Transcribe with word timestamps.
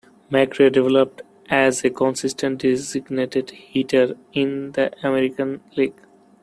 McRae 0.31 0.71
developed 0.73 1.21
as 1.47 1.85
a 1.85 1.91
consistent 1.91 2.59
designated 2.61 3.51
hitter 3.51 4.17
in 4.33 4.71
the 4.71 4.91
American 5.07 5.61
League. 5.77 6.01